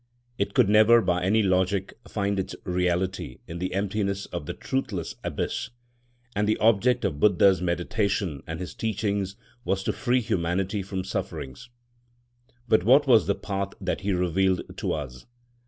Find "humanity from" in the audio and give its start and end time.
10.21-11.03